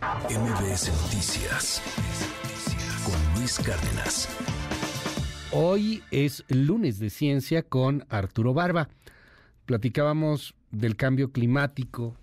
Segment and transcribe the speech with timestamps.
[0.00, 1.82] MBS Noticias
[3.04, 4.30] con Luis Cárdenas.
[5.52, 8.88] Hoy es lunes de ciencia con Arturo Barba.
[9.66, 12.16] Platicábamos del cambio climático,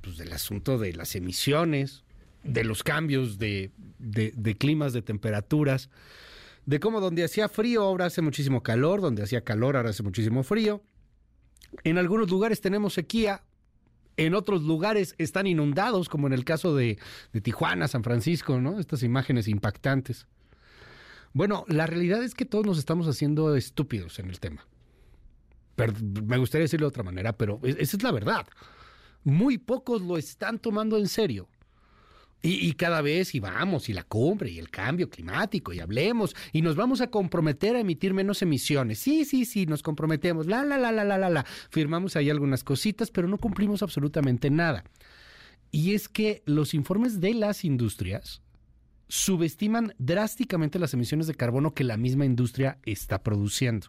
[0.00, 2.04] pues del asunto de las emisiones,
[2.42, 5.90] de los cambios de, de climas, de temperaturas,
[6.64, 10.42] de cómo donde hacía frío ahora hace muchísimo calor, donde hacía calor ahora hace muchísimo
[10.42, 10.80] frío.
[11.82, 13.42] En algunos lugares tenemos sequía,
[14.16, 16.98] en otros lugares están inundados, como en el caso de,
[17.42, 18.78] Tijuana, San Francisco, ¿no?
[18.78, 20.26] Estas imágenes impactantes.
[21.32, 24.66] Bueno, la realidad es que todos nos estamos haciendo estúpidos en el tema.
[25.76, 28.46] me gustaría decirlo de otra manera, pero esa es la verdad.
[29.24, 31.48] Muy pocos lo están tomando en serio.
[32.46, 36.60] Y, cada vez, y vamos, y la cumbre, y el cambio climático, y hablemos, y
[36.60, 38.98] nos vamos a comprometer a emitir menos emisiones.
[38.98, 41.46] Sí, sí, sí, nos comprometemos, la, la, la, la, la, la, la.
[41.70, 44.84] Firmamos ahí algunas cositas, pero no cumplimos absolutamente nada.
[45.70, 48.42] Y es que los informes de las industrias
[49.08, 53.86] subestiman drásticamente las emisiones de carbono que la misma industria está produciendo.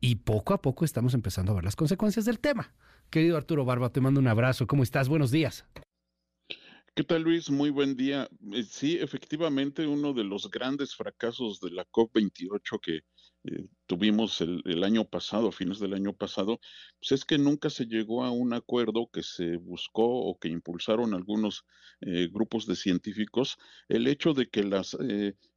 [0.00, 2.72] Y poco a poco estamos empezando a ver las consecuencias del tema.
[3.10, 4.66] Querido Arturo Barba, te mando un abrazo.
[4.66, 5.10] ¿Cómo estás?
[5.10, 5.66] Buenos días.
[6.98, 7.48] ¿Qué tal Luis?
[7.48, 8.28] Muy buen día.
[8.52, 12.96] Eh, sí, efectivamente, uno de los grandes fracasos de la COP28 que
[13.44, 16.58] eh, tuvimos el, año pasado, a fines del año pasado,
[16.98, 21.14] pues es que nunca se llegó a un acuerdo que se buscó o que impulsaron
[21.14, 21.64] algunos
[22.00, 24.96] eh, grupos de científicos, el hecho de que las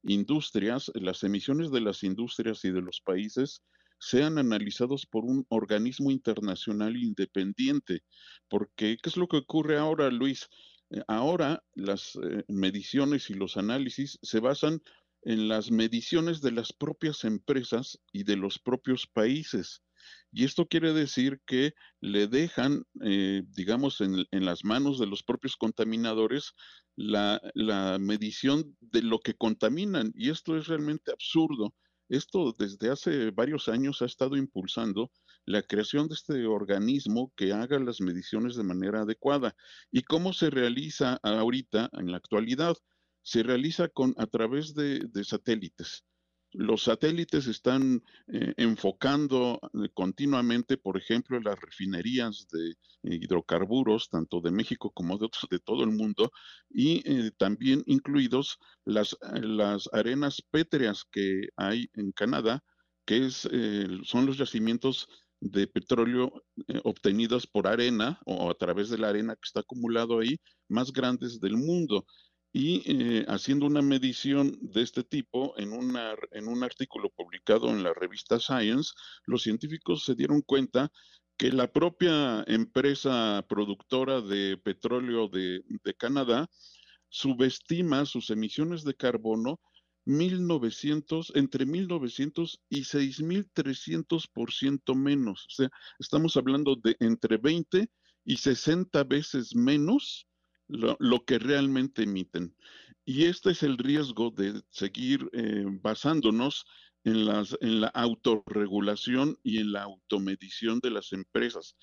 [0.04, 3.64] industrias, las emisiones de las industrias y de los países
[3.98, 8.02] sean analizados por un organismo internacional independiente.
[8.48, 10.48] Porque, ¿qué es lo que ocurre ahora, Luis?
[10.92, 14.82] Eh, ahora las eh, mediciones y los análisis se basan
[15.22, 19.82] en las mediciones de las propias empresas y de los propios países.
[20.32, 25.56] Y esto quiere decir que le dejan, eh, digamos, en, las manos de los propios
[25.56, 26.54] contaminadores
[26.96, 30.12] la, la medición de lo que contaminan.
[30.16, 31.74] Y esto es realmente absurdo.
[32.08, 35.12] Esto desde hace varios años ha estado impulsando
[35.44, 39.54] la creación de este organismo que haga las mediciones de manera adecuada.
[39.90, 42.76] ¿Y cómo se realiza ahorita, en la actualidad?
[43.22, 46.04] Se realiza con, a través de, satélites.
[46.54, 52.74] Los satélites están eh, enfocando eh, continuamente, por ejemplo, las refinerías de
[53.04, 56.30] hidrocarburos, tanto de México como de de todo el mundo,
[56.68, 62.62] y eh, también incluidos las, las arenas pétreas que hay en Canadá,
[63.06, 63.48] que es,
[64.04, 65.08] son los yacimientos
[65.42, 70.20] de petróleo eh, obtenidos por arena o a través de la arena que está acumulado
[70.20, 70.38] ahí,
[70.68, 72.06] más grandes del mundo.
[72.52, 77.92] Y eh, haciendo una medición de este tipo en, en un artículo publicado en la
[77.92, 78.92] revista Science,
[79.26, 80.92] los científicos se dieron cuenta
[81.36, 86.48] que la propia empresa productora de petróleo de, de Canadá
[87.08, 89.58] subestima sus emisiones de carbono
[90.04, 95.46] 1900, entre 1900 y 6300% menos.
[95.46, 97.90] O sea, estamos hablando de entre 20
[98.24, 100.26] y 60 veces menos
[100.68, 102.54] lo, que realmente emiten.
[103.04, 106.64] Y este es el riesgo de seguir eh, basándonos
[107.04, 111.76] en, las, en la autorregulación y en la automedición de las empresas.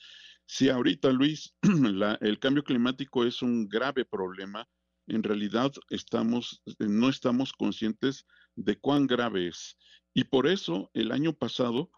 [0.46, 1.54] Si ahorita, Luis,
[2.22, 4.68] el cambio climático es un grave problema,
[5.10, 8.26] en realidad estamos, eh, no estamos conscientes
[8.56, 9.78] de cuán grave es.
[10.14, 11.92] Y por eso el año pasado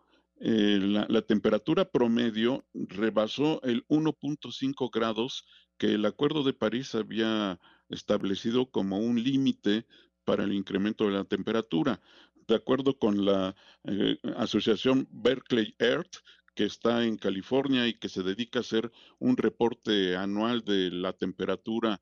[0.43, 5.45] eh, la, temperatura promedio rebasó el 1.5 grados
[5.77, 9.85] que el Acuerdo de París había establecido como un límite
[10.25, 12.01] para el incremento de la temperatura.
[12.47, 16.17] De acuerdo con la eh, Asociación Berkeley Earth,
[16.55, 21.13] que está en California y que se dedica a hacer un reporte anual de la
[21.13, 22.01] temperatura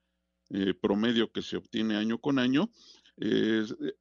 [0.51, 2.71] eh, promedio que se obtiene año con año.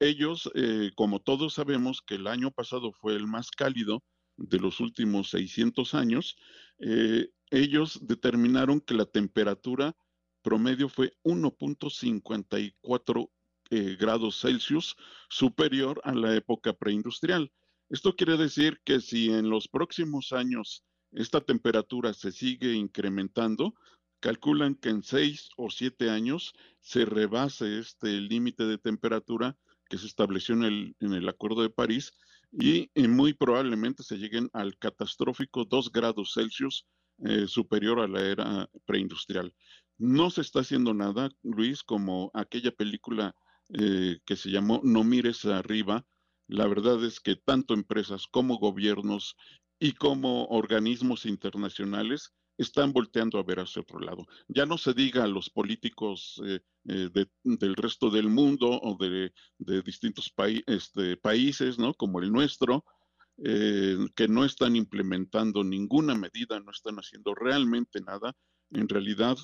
[0.00, 4.02] ellos, eh, como todos sabemos que el año pasado fue el más cálido
[4.36, 6.36] de los últimos 600 años,
[6.78, 9.96] eh, ellos determinaron que la temperatura
[10.42, 13.30] promedio fue 1.54
[13.98, 14.96] grados Celsius
[15.28, 17.52] superior a la época preindustrial.
[17.90, 23.74] Esto quiere decir que si en los próximos años esta temperatura se sigue incrementando,
[24.20, 29.56] calculan que en seis o siete años se rebase este límite de temperatura
[29.88, 32.12] que se estableció en el, en el Acuerdo de París
[32.52, 36.86] y, muy probablemente se lleguen al catastrófico 2 grados Celsius
[37.18, 39.54] eh, superior a la era preindustrial.
[39.98, 43.34] No se está haciendo nada, Luis, como aquella película
[43.70, 46.06] eh, que se llamó No mires arriba.
[46.46, 49.36] La verdad es que tanto empresas como gobiernos
[49.78, 54.26] y como organismos internacionales están volteando a ver hacia otro lado.
[54.48, 57.08] Ya no se diga a los políticos eh, eh,
[57.44, 59.32] del resto del mundo o de,
[59.82, 60.34] distintos
[60.66, 61.94] este, países, ¿no?
[61.94, 62.84] Como el nuestro,
[63.44, 68.36] eh, que no están implementando ninguna medida, no están haciendo realmente nada.
[68.72, 69.38] En realidad,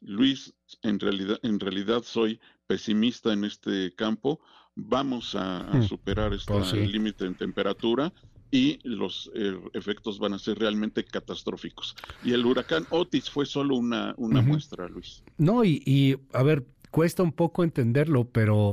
[0.00, 0.52] Luis,
[0.82, 4.40] en realidad, en realidad soy pesimista en este campo.
[4.74, 5.84] Vamos a, hmm.
[5.84, 8.12] superar este límite en temperatura
[8.56, 11.94] y los eh, efectos van a ser realmente catastróficos.
[12.24, 15.22] Y el huracán Otis fue solo una, una muestra, Luis.
[15.36, 18.72] No, y, y a ver, cuesta un poco entenderlo, pero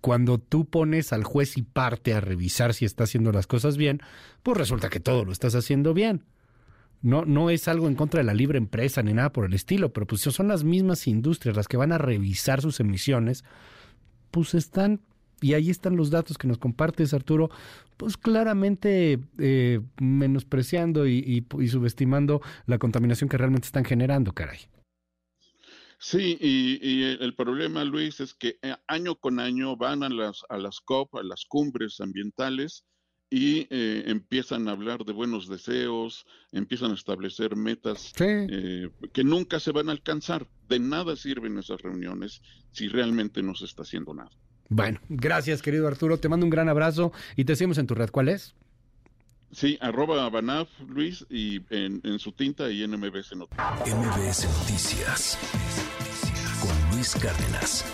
[0.00, 4.00] cuando tú pones al juez y parte a revisar si está haciendo las cosas bien,
[4.42, 6.24] pues resulta que todo lo estás haciendo bien.
[7.02, 9.92] No, no es algo en contra de la libre empresa ni nada por el estilo,
[9.92, 13.44] pero pues son las mismas industrias las que van a revisar sus emisiones,
[14.32, 15.00] pues están
[15.42, 17.50] y ahí están los datos que nos compartes, Arturo,
[18.02, 24.58] pues claramente eh, menospreciando y, subestimando la contaminación que realmente están generando, caray.
[26.00, 30.58] Sí, y, el problema, Luis, es que eh, año con año van a las, a
[30.58, 32.84] las COP, a las cumbres ambientales,
[33.30, 39.70] y eh, empiezan a hablar de buenos deseos, empiezan a establecer metas que nunca se
[39.70, 40.48] van a alcanzar.
[40.68, 44.32] De nada sirven esas reuniones si realmente no se está haciendo nada.
[44.74, 48.10] Bueno, gracias querido Arturo, te mando un gran abrazo y te seguimos en tu red.
[48.10, 48.54] ¿Cuál es?
[49.52, 53.86] Sí, arroba Banaf Luis y en, su tinta y en MBS Noticias.
[53.86, 55.38] MBS Noticias
[56.62, 57.84] con Luis Cárdenas.